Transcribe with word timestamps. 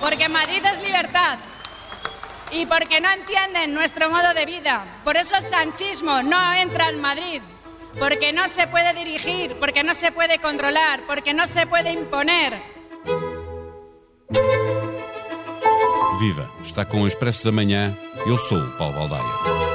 porque 0.00 0.28
Madrid 0.28 0.62
es 0.64 0.82
libertad 0.82 1.38
y 2.50 2.66
porque 2.66 3.00
no 3.00 3.10
entienden 3.10 3.74
nuestro 3.74 4.10
modo 4.10 4.34
de 4.34 4.46
vida. 4.46 4.84
Por 5.04 5.16
eso 5.16 5.36
el 5.36 5.42
sanchismo 5.42 6.22
no 6.22 6.52
entra 6.54 6.88
en 6.88 7.00
Madrid, 7.00 7.42
porque 7.98 8.32
no 8.32 8.48
se 8.48 8.66
puede 8.66 8.94
dirigir, 8.94 9.56
porque 9.58 9.82
no 9.82 9.94
se 9.94 10.12
puede 10.12 10.38
controlar, 10.38 11.02
porque 11.06 11.34
no 11.34 11.46
se 11.46 11.66
puede 11.66 11.92
imponer. 11.92 12.62
Viva! 16.20 16.50
Está 16.62 16.84
com 16.84 17.02
o 17.02 17.06
Expresso 17.06 17.44
da 17.44 17.52
Manhã. 17.52 17.96
Eu 18.26 18.36
sou 18.38 18.66
Paulo 18.72 18.98
Baldaia. 18.98 19.67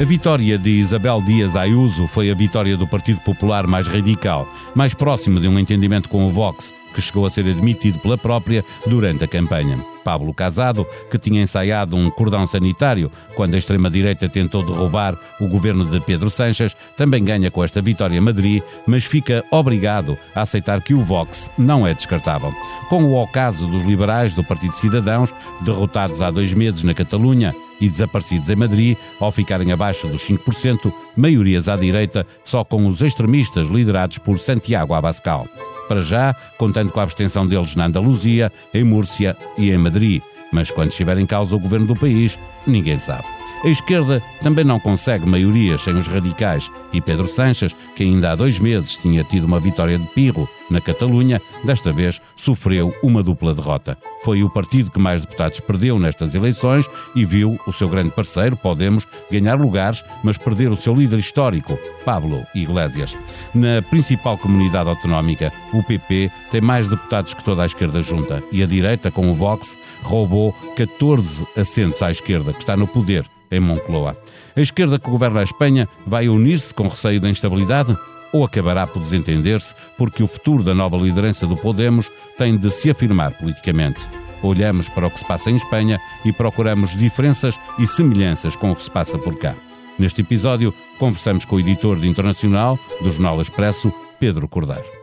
A 0.00 0.04
vitória 0.04 0.56
de 0.56 0.70
Isabel 0.70 1.20
Dias 1.20 1.54
Ayuso 1.54 2.06
foi 2.06 2.30
a 2.30 2.34
vitória 2.34 2.74
do 2.74 2.86
Partido 2.86 3.20
Popular 3.20 3.66
mais 3.66 3.86
radical, 3.86 4.48
mais 4.74 4.94
próximo 4.94 5.38
de 5.38 5.46
um 5.46 5.58
entendimento 5.58 6.08
com 6.08 6.26
o 6.26 6.30
Vox, 6.30 6.72
que 6.94 7.02
chegou 7.02 7.26
a 7.26 7.30
ser 7.30 7.46
admitido 7.46 7.98
pela 7.98 8.16
própria 8.16 8.64
durante 8.86 9.24
a 9.24 9.28
campanha. 9.28 9.78
Pablo 10.02 10.32
Casado, 10.32 10.86
que 11.10 11.18
tinha 11.18 11.42
ensaiado 11.42 11.94
um 11.96 12.10
cordão 12.10 12.46
sanitário 12.46 13.12
quando 13.34 13.54
a 13.54 13.58
extrema-direita 13.58 14.26
tentou 14.26 14.64
derrubar 14.64 15.18
o 15.38 15.46
governo 15.46 15.84
de 15.84 16.00
Pedro 16.00 16.30
Sanches, 16.30 16.74
também 16.96 17.22
ganha 17.22 17.50
com 17.50 17.62
esta 17.62 17.82
vitória 17.82 18.16
em 18.16 18.22
Madrid, 18.22 18.62
mas 18.86 19.04
fica 19.04 19.44
obrigado 19.50 20.16
a 20.34 20.40
aceitar 20.40 20.80
que 20.80 20.94
o 20.94 21.02
Vox 21.02 21.50
não 21.58 21.86
é 21.86 21.92
descartável. 21.92 22.54
Com 22.88 23.04
o 23.04 23.22
ocaso 23.22 23.66
dos 23.66 23.84
liberais 23.84 24.32
do 24.32 24.42
Partido 24.42 24.72
Cidadãos, 24.72 25.34
derrotados 25.60 26.22
há 26.22 26.30
dois 26.30 26.54
meses 26.54 26.82
na 26.84 26.94
Catalunha, 26.94 27.54
e 27.80 27.88
desaparecidos 27.88 28.48
em 28.48 28.56
Madrid, 28.56 28.96
ao 29.18 29.32
ficarem 29.32 29.72
abaixo 29.72 30.08
dos 30.08 30.22
5%, 30.22 30.92
maiorias 31.16 31.68
à 31.68 31.76
direita 31.76 32.26
só 32.44 32.64
com 32.64 32.86
os 32.86 33.00
extremistas 33.00 33.66
liderados 33.68 34.18
por 34.18 34.38
Santiago 34.38 34.94
Abascal. 34.94 35.48
Para 35.88 36.00
já, 36.00 36.34
contando 36.56 36.92
com 36.92 37.00
a 37.00 37.02
abstenção 37.02 37.46
deles 37.46 37.74
na 37.74 37.86
Andaluzia, 37.86 38.52
em 38.72 38.84
Múrcia 38.84 39.36
e 39.58 39.70
em 39.70 39.78
Madrid. 39.78 40.22
Mas 40.52 40.70
quando 40.70 40.90
estiver 40.90 41.18
em 41.18 41.26
causa 41.26 41.56
o 41.56 41.60
governo 41.60 41.86
do 41.86 41.96
país, 41.96 42.38
ninguém 42.66 42.98
sabe. 42.98 43.39
A 43.62 43.68
esquerda 43.68 44.22
também 44.40 44.64
não 44.64 44.80
consegue 44.80 45.26
maiorias 45.26 45.82
sem 45.82 45.94
os 45.94 46.08
radicais 46.08 46.70
e 46.94 47.00
Pedro 47.00 47.26
Sanches, 47.26 47.76
que 47.94 48.02
ainda 48.02 48.32
há 48.32 48.34
dois 48.34 48.58
meses 48.58 48.96
tinha 48.96 49.22
tido 49.22 49.44
uma 49.44 49.60
vitória 49.60 49.98
de 49.98 50.06
pirro 50.06 50.48
na 50.70 50.80
Catalunha, 50.80 51.42
desta 51.62 51.92
vez 51.92 52.22
sofreu 52.34 52.94
uma 53.02 53.22
dupla 53.22 53.52
derrota. 53.52 53.98
Foi 54.24 54.42
o 54.42 54.48
partido 54.48 54.90
que 54.90 54.98
mais 54.98 55.22
deputados 55.22 55.60
perdeu 55.60 55.98
nestas 55.98 56.34
eleições 56.34 56.88
e 57.14 57.22
viu 57.22 57.60
o 57.66 57.72
seu 57.72 57.86
grande 57.86 58.12
parceiro, 58.12 58.56
Podemos, 58.56 59.06
ganhar 59.30 59.60
lugares, 59.60 60.02
mas 60.24 60.38
perder 60.38 60.70
o 60.70 60.76
seu 60.76 60.94
líder 60.94 61.18
histórico, 61.18 61.78
Pablo 62.02 62.46
Iglesias. 62.54 63.14
Na 63.54 63.82
principal 63.82 64.38
comunidade 64.38 64.88
autonómica, 64.88 65.52
o 65.74 65.82
PP 65.82 66.30
tem 66.50 66.62
mais 66.62 66.88
deputados 66.88 67.34
que 67.34 67.44
toda 67.44 67.62
a 67.62 67.66
esquerda 67.66 68.00
junta 68.00 68.42
e 68.50 68.62
a 68.62 68.66
direita, 68.66 69.10
com 69.10 69.30
o 69.30 69.34
Vox, 69.34 69.76
roubou 70.02 70.54
14 70.76 71.46
assentos 71.58 72.02
à 72.02 72.10
esquerda, 72.10 72.54
que 72.54 72.60
está 72.60 72.74
no 72.74 72.86
poder 72.86 73.26
em 73.50 73.60
Moncloa. 73.60 74.16
A 74.56 74.60
esquerda 74.60 74.98
que 74.98 75.10
governa 75.10 75.40
a 75.40 75.44
Espanha 75.44 75.88
vai 76.06 76.28
unir-se 76.28 76.74
com 76.74 76.88
receio 76.88 77.20
da 77.20 77.28
instabilidade 77.28 77.96
ou 78.32 78.44
acabará 78.44 78.86
por 78.86 79.00
desentender-se 79.00 79.74
porque 79.96 80.22
o 80.22 80.28
futuro 80.28 80.62
da 80.62 80.74
nova 80.74 80.96
liderança 80.96 81.46
do 81.46 81.56
Podemos 81.56 82.10
tem 82.38 82.56
de 82.56 82.70
se 82.70 82.90
afirmar 82.90 83.32
politicamente. 83.32 84.00
Olhamos 84.42 84.88
para 84.88 85.06
o 85.06 85.10
que 85.10 85.18
se 85.18 85.24
passa 85.24 85.50
em 85.50 85.56
Espanha 85.56 86.00
e 86.24 86.32
procuramos 86.32 86.96
diferenças 86.96 87.58
e 87.78 87.86
semelhanças 87.86 88.56
com 88.56 88.70
o 88.70 88.74
que 88.74 88.82
se 88.82 88.90
passa 88.90 89.18
por 89.18 89.36
cá. 89.36 89.54
Neste 89.98 90.22
episódio, 90.22 90.72
conversamos 90.98 91.44
com 91.44 91.56
o 91.56 91.60
editor 91.60 91.98
de 91.98 92.08
internacional 92.08 92.78
do 93.02 93.10
Jornal 93.10 93.40
Expresso, 93.40 93.92
Pedro 94.18 94.48
Cordeiro. 94.48 95.00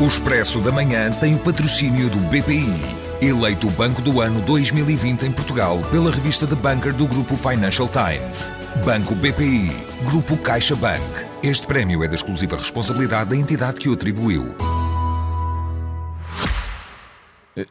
O 0.00 0.06
Expresso 0.06 0.60
da 0.60 0.70
Manhã 0.70 1.10
tem 1.10 1.34
o 1.34 1.38
patrocínio 1.38 2.08
do 2.08 2.18
BPI. 2.28 3.07
Eleito 3.20 3.66
o 3.66 3.70
Banco 3.72 4.00
do 4.00 4.20
Ano 4.20 4.40
2020 4.42 5.24
em 5.24 5.32
Portugal 5.32 5.80
pela 5.90 6.08
revista 6.08 6.46
The 6.46 6.54
Banker 6.54 6.94
do 6.94 7.04
Grupo 7.04 7.36
Financial 7.36 7.88
Times. 7.88 8.52
Banco 8.84 9.12
BPI, 9.16 9.72
Grupo 10.04 10.36
CaixaBank. 10.36 11.02
Este 11.42 11.66
prémio 11.66 12.04
é 12.04 12.08
da 12.08 12.14
exclusiva 12.14 12.56
responsabilidade 12.56 13.30
da 13.30 13.36
entidade 13.36 13.80
que 13.80 13.88
o 13.88 13.94
atribuiu. 13.94 14.54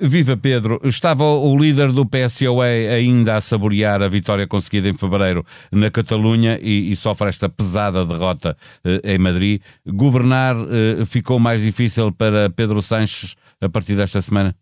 Viva 0.02 0.36
Pedro, 0.36 0.81
estava 0.84 1.24
o 1.24 1.57
líder 1.57 1.94
do 1.94 2.06
PSOE 2.06 2.90
ainda 2.90 3.38
a 3.38 3.40
saborear 3.40 4.02
a 4.02 4.09
vitória 4.09 4.46
conseguida 4.46 4.90
em 4.90 4.94
fevereiro 4.94 5.46
na 5.72 5.90
Catalunha 5.90 6.59
e, 6.62 6.91
e 6.91 6.96
sofre 6.97 7.30
esta 7.30 7.47
pesada 7.47 8.03
derrota 8.03 8.57
eh, 8.84 9.13
em 9.13 9.18
Madrid. 9.18 9.62
Governar 9.88 10.57
eh, 10.57 11.06
ficou 11.06 11.40
mais 11.40 11.62
difícil 11.62 12.12
para 12.12 12.50
Pedro 12.50 12.81
Sanches 12.81 13.38
a 13.62 13.69
partir 13.69 13.96
desta 13.96 14.22
semana? 14.22 14.53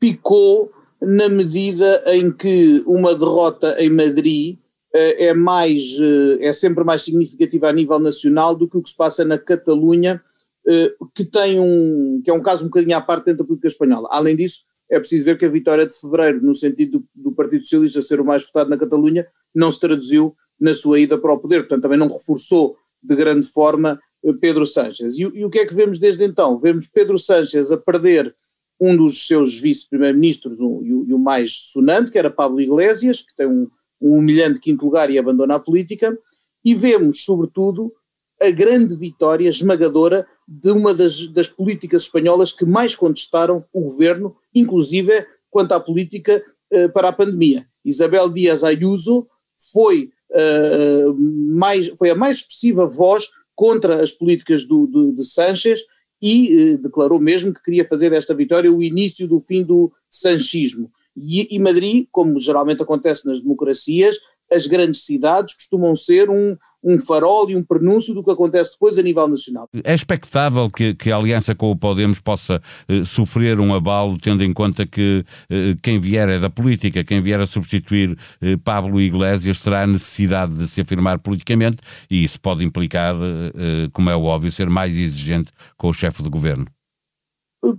Picou 0.00 0.72
na 1.00 1.28
medida 1.28 2.02
em 2.06 2.32
que 2.32 2.82
uma 2.86 3.14
derrota 3.14 3.76
em 3.78 3.90
Madrid 3.90 4.56
uh, 4.56 5.14
é 5.18 5.34
mais 5.34 5.98
uh, 5.98 6.38
é 6.40 6.52
sempre 6.52 6.82
mais 6.84 7.02
significativa 7.02 7.68
a 7.68 7.72
nível 7.72 7.98
nacional 7.98 8.56
do 8.56 8.68
que 8.68 8.76
o 8.76 8.82
que 8.82 8.90
se 8.90 8.96
passa 8.96 9.24
na 9.24 9.38
Catalunha, 9.38 10.22
uh, 10.66 11.06
que 11.14 11.24
tem 11.24 11.60
um 11.60 12.20
que 12.24 12.30
é 12.30 12.34
um 12.34 12.42
caso 12.42 12.64
um 12.64 12.68
bocadinho 12.68 12.96
à 12.96 13.00
parte 13.00 13.26
dentro 13.26 13.38
da 13.38 13.46
política 13.46 13.68
espanhola. 13.68 14.08
Além 14.10 14.36
disso, 14.36 14.60
é 14.90 14.98
preciso 14.98 15.24
ver 15.24 15.38
que 15.38 15.44
a 15.44 15.50
vitória 15.50 15.86
de 15.86 15.94
fevereiro, 15.94 16.42
no 16.42 16.54
sentido 16.54 16.98
do, 16.98 17.30
do 17.30 17.32
Partido 17.32 17.62
Socialista 17.62 18.02
ser 18.02 18.20
o 18.20 18.24
mais 18.24 18.44
votado 18.44 18.70
na 18.70 18.78
Catalunha, 18.78 19.26
não 19.54 19.70
se 19.70 19.78
traduziu 19.78 20.34
na 20.58 20.74
sua 20.74 20.98
ida 20.98 21.16
para 21.16 21.32
o 21.32 21.38
poder, 21.38 21.60
portanto 21.60 21.82
também 21.82 21.98
não 21.98 22.08
reforçou 22.08 22.76
de 23.02 23.16
grande 23.16 23.46
forma 23.46 23.98
Pedro 24.40 24.66
Sánchez. 24.66 25.16
E, 25.16 25.22
e 25.22 25.44
o 25.44 25.48
que 25.48 25.60
é 25.60 25.66
que 25.66 25.74
vemos 25.74 25.98
desde 25.98 26.24
então? 26.24 26.58
Vemos 26.58 26.86
Pedro 26.86 27.18
Sánchez 27.18 27.70
a 27.70 27.78
perder 27.78 28.34
um 28.80 28.96
dos 28.96 29.26
seus 29.26 29.58
vice-primeiros-ministros 29.58 30.58
um, 30.58 30.82
e, 30.82 31.12
o, 31.12 31.18
mais 31.18 31.52
sonante, 31.72 32.10
que 32.10 32.18
era 32.18 32.30
Pablo 32.30 32.60
Iglesias, 32.60 33.20
que 33.20 33.36
tem 33.36 33.46
um, 33.46 33.68
um 34.00 34.16
humilhante 34.18 34.58
quinto 34.58 34.84
lugar 34.84 35.10
e 35.10 35.18
abandona 35.18 35.56
a 35.56 35.60
política, 35.60 36.16
e 36.64 36.74
vemos, 36.74 37.22
sobretudo, 37.22 37.92
a 38.40 38.50
grande 38.50 38.96
vitória 38.96 39.48
esmagadora 39.48 40.26
de 40.48 40.70
uma 40.70 40.94
das, 40.94 41.28
das 41.28 41.48
políticas 41.48 42.02
espanholas 42.02 42.52
que 42.52 42.64
mais 42.64 42.94
contestaram 42.94 43.64
o 43.70 43.82
governo, 43.82 44.34
inclusive 44.54 45.26
quanto 45.50 45.72
à 45.72 45.80
política 45.80 46.42
uh, 46.72 46.90
para 46.92 47.08
a 47.08 47.12
pandemia. 47.12 47.66
Isabel 47.84 48.30
Díaz 48.30 48.64
Ayuso 48.64 49.26
foi, 49.72 50.10
uh, 50.30 51.14
mais, 51.54 51.88
foi 51.98 52.08
a 52.08 52.14
mais 52.14 52.38
expressiva 52.38 52.86
voz 52.86 53.28
contra 53.54 54.02
as 54.02 54.10
políticas 54.10 54.64
do, 54.64 54.86
do, 54.86 55.12
de 55.12 55.24
Sánchez 55.24 55.80
e 56.22 56.72
eh, 56.72 56.76
declarou 56.76 57.20
mesmo 57.20 57.52
que 57.52 57.62
queria 57.62 57.86
fazer 57.86 58.10
desta 58.10 58.34
vitória 58.34 58.72
o 58.72 58.82
início 58.82 59.26
do 59.26 59.40
fim 59.40 59.64
do 59.64 59.92
sanchismo. 60.08 60.90
E, 61.16 61.54
e, 61.54 61.58
Madrid, 61.58 62.06
como 62.10 62.38
geralmente 62.38 62.82
acontece 62.82 63.26
nas 63.26 63.40
democracias, 63.40 64.16
as 64.50 64.66
grandes 64.66 65.04
cidades 65.04 65.54
costumam 65.54 65.94
ser 65.94 66.28
um, 66.30 66.56
um 66.82 66.98
farol 66.98 67.50
e 67.50 67.56
um 67.56 67.62
prenúncio 67.62 68.14
do 68.14 68.24
que 68.24 68.30
acontece 68.30 68.72
depois 68.72 68.96
a 68.98 69.02
nível 69.02 69.28
nacional. 69.28 69.68
É 69.84 69.94
expectável 69.94 70.70
que, 70.70 70.94
que 70.94 71.10
a 71.10 71.16
aliança 71.16 71.54
com 71.54 71.70
o 71.70 71.76
Podemos 71.76 72.20
possa 72.20 72.60
eh, 72.88 73.04
sofrer 73.04 73.60
um 73.60 73.74
abalo, 73.74 74.18
tendo 74.18 74.42
em 74.42 74.52
conta 74.52 74.86
que 74.86 75.24
eh, 75.50 75.76
quem 75.82 76.00
vier 76.00 76.28
é 76.28 76.38
da 76.38 76.50
política, 76.50 77.04
quem 77.04 77.20
vier 77.20 77.40
a 77.40 77.46
substituir 77.46 78.16
eh, 78.40 78.56
Pablo 78.64 79.00
Iglesias 79.00 79.60
terá 79.60 79.82
a 79.82 79.86
necessidade 79.86 80.56
de 80.56 80.66
se 80.66 80.80
afirmar 80.80 81.18
politicamente 81.18 81.78
e 82.10 82.24
isso 82.24 82.40
pode 82.40 82.64
implicar, 82.64 83.14
eh, 83.14 83.52
eh, 83.54 83.88
como 83.92 84.10
é 84.10 84.16
óbvio, 84.16 84.50
ser 84.50 84.68
mais 84.68 84.96
exigente 84.96 85.50
com 85.76 85.88
o 85.88 85.92
chefe 85.92 86.22
de 86.22 86.28
governo. 86.28 86.66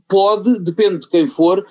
Pode, 0.07 0.63
depende 0.63 1.00
de 1.00 1.09
quem 1.09 1.25
for. 1.25 1.66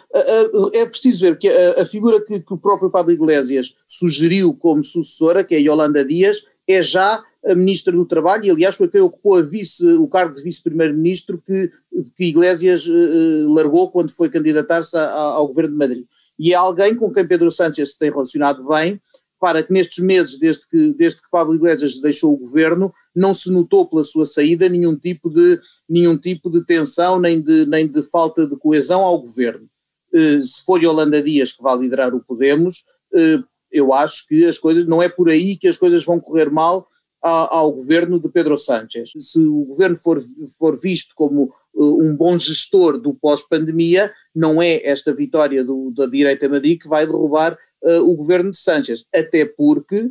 É 0.75 0.85
preciso 0.85 1.21
ver 1.21 1.39
que 1.39 1.49
a, 1.49 1.87
figura 1.87 2.21
que, 2.21 2.41
que, 2.41 2.55
o 2.55 2.59
próprio 2.59 2.91
Pablo 2.91 3.13
Iglesias 3.13 3.77
sugeriu 3.87 4.53
como 4.53 4.83
sucessora, 4.83 5.45
que 5.45 5.55
é 5.55 5.61
Yolanda 5.61 6.05
Dias, 6.05 6.43
é 6.73 6.83
já 6.83 7.23
a 7.45 7.55
Ministra 7.55 7.93
do 7.93 8.05
Trabalho, 8.05 8.45
e 8.45 8.51
aliás 8.51 8.77
foi 8.77 8.89
quem 8.89 9.01
ocupou 9.01 9.43
vice, 9.43 9.85
o 9.95 10.07
cargo 10.07 10.35
de 10.35 10.43
Vice-Primeiro-Ministro 10.43 11.43
que, 11.45 11.71
que 12.17 12.25
Iglesias 12.25 12.87
uh, 12.87 13.53
largou 13.53 13.91
quando 13.91 14.11
foi 14.11 14.29
candidatar-se 14.29 14.97
ao 14.97 15.47
Governo 15.47 15.71
de 15.71 15.79
Madrid. 15.79 16.05
E 16.39 16.53
é 16.53 16.57
alguém 16.57 16.95
com 16.95 17.11
quem 17.11 17.27
Pedro 17.27 17.51
Sánchez 17.51 17.93
se 17.93 17.99
tem 17.99 18.11
relacionado 18.11 18.67
bem, 18.67 19.01
para 19.41 19.63
que 19.63 19.73
nestes 19.73 20.05
meses, 20.05 20.39
desde 20.39 20.69
que, 20.69 20.93
desde 20.93 21.23
que 21.23 21.31
Pablo 21.31 21.55
Iglesias 21.55 21.99
deixou 21.99 22.35
o 22.35 22.37
governo, 22.37 22.93
não 23.17 23.33
se 23.33 23.51
notou 23.51 23.89
pela 23.89 24.05
sua 24.05 24.27
saída 24.27 24.69
nenhum 24.69 24.95
tipo 24.95 25.31
de, 25.31 25.59
nenhum 25.89 26.19
tipo 26.19 26.51
de 26.51 26.63
tensão 26.65 27.19
nem 27.19 27.43
de, 27.43 27.65
nem 27.65 27.91
de 27.91 28.03
falta 28.03 28.47
de 28.47 28.55
coesão 28.57 29.01
ao 29.01 29.19
governo. 29.19 29.67
Uh, 30.13 30.43
se 30.43 30.63
for 30.65 30.83
Yolanda 30.83 31.23
Dias 31.23 31.53
que 31.53 31.63
vai 31.63 31.79
liderar 31.79 32.15
o 32.15 32.23
Podemos, 32.23 32.85
uh, 33.15 33.43
eu 33.71 33.93
acho 33.93 34.27
que 34.27 34.45
as 34.45 34.59
coisas, 34.59 34.87
não 34.87 35.03
é 35.03 35.09
por 35.09 35.29
aí 35.29 35.57
que 35.57 35.69
as 35.69 35.77
coisas 35.77 36.05
vão 36.05 36.21
correr 36.21 36.51
mal 36.51 36.89
ao, 37.23 37.55
ao 37.55 37.73
governo 37.73 38.19
de 38.19 38.29
Pedro 38.29 38.57
Sánchez. 38.57 39.13
Se 39.19 39.39
o 39.39 39.65
governo 39.65 39.97
for, 39.97 40.23
for 40.59 40.79
visto 40.79 41.15
como 41.15 41.53
uh, 41.75 42.03
um 42.03 42.17
bom 42.17 42.39
gestor 42.39 42.99
do 42.99 43.15
pós-pandemia, 43.15 44.13
não 44.35 44.61
é 44.61 44.85
esta 44.85 45.15
vitória 45.15 45.63
do, 45.63 45.91
da 45.91 46.07
direita 46.07 46.49
Madrid 46.49 46.81
que 46.81 46.89
vai 46.89 47.07
derrubar 47.07 47.57
uh, 47.83 48.11
o 48.11 48.17
governo 48.17 48.51
de 48.51 48.59
Sánchez, 48.59 49.05
até 49.15 49.45
porque 49.45 50.11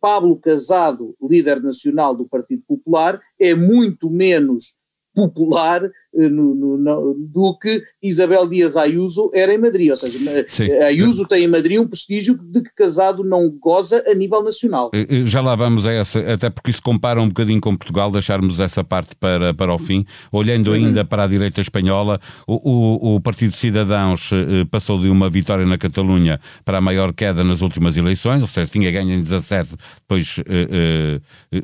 Pablo 0.00 0.36
Casado, 0.36 1.14
líder 1.22 1.62
nacional 1.62 2.14
do 2.14 2.28
Partido 2.28 2.62
Popular, 2.66 3.20
é 3.38 3.54
muito 3.54 4.10
menos 4.10 4.74
popular 5.14 5.88
no, 6.14 6.54
no, 6.54 6.78
no, 6.78 7.14
do 7.14 7.56
que 7.58 7.82
Isabel 8.02 8.46
Dias 8.48 8.76
Ayuso 8.76 9.30
era 9.34 9.54
em 9.54 9.58
Madrid. 9.58 9.90
Ou 9.90 9.96
seja, 9.96 10.18
Sim. 10.48 10.70
Ayuso 10.72 11.26
tem 11.26 11.44
em 11.44 11.48
Madrid 11.48 11.78
um 11.78 11.88
prestígio 11.88 12.38
de 12.38 12.62
que 12.62 12.74
Casado 12.74 13.24
não 13.24 13.48
goza 13.50 14.02
a 14.06 14.14
nível 14.14 14.42
nacional. 14.42 14.90
Eh, 14.94 15.06
eh, 15.08 15.24
já 15.24 15.40
lá 15.40 15.54
vamos 15.54 15.86
a 15.86 15.92
essa, 15.92 16.20
até 16.20 16.50
porque 16.50 16.70
isso 16.70 16.82
compara 16.82 17.20
um 17.20 17.28
bocadinho 17.28 17.60
com 17.60 17.76
Portugal, 17.76 18.10
deixarmos 18.10 18.60
essa 18.60 18.84
parte 18.84 19.14
para, 19.16 19.54
para 19.54 19.72
o 19.72 19.78
fim. 19.78 20.04
Olhando 20.30 20.68
uhum. 20.68 20.74
ainda 20.74 21.04
para 21.04 21.24
a 21.24 21.26
direita 21.26 21.60
espanhola, 21.60 22.20
o, 22.46 22.54
o, 22.54 23.16
o 23.16 23.20
Partido 23.20 23.52
de 23.52 23.58
Cidadãos 23.58 24.30
passou 24.70 25.00
de 25.00 25.08
uma 25.08 25.30
vitória 25.30 25.64
na 25.64 25.78
Catalunha 25.78 26.40
para 26.64 26.78
a 26.78 26.80
maior 26.80 27.12
queda 27.12 27.42
nas 27.44 27.60
últimas 27.62 27.96
eleições, 27.96 28.42
ou 28.42 28.48
seja, 28.48 28.70
tinha 28.70 28.90
ganho 28.90 29.12
em 29.12 29.20
17, 29.20 29.70
depois 30.00 30.36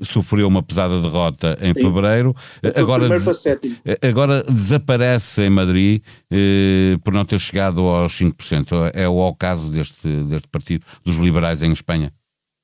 sofreu 0.03 0.47
uma 0.47 0.63
pesada 0.63 1.01
derrota 1.01 1.59
em 1.61 1.75
Sim. 1.75 1.81
fevereiro. 1.81 2.35
Agora, 2.75 3.09
agora 4.03 4.38
desaparece 4.43 5.43
em 5.43 5.51
Madrid 5.51 6.03
eh, 6.31 6.97
por 7.03 7.13
não 7.13 7.25
ter 7.25 7.39
chegado 7.39 7.83
aos 7.83 8.13
5%. 8.19 8.91
É 8.95 9.09
o 9.09 9.35
caso 9.35 9.71
deste, 9.71 10.09
deste 10.25 10.49
partido 10.49 10.85
dos 11.05 11.17
liberais 11.17 11.63
em 11.63 11.73
Espanha? 11.73 12.13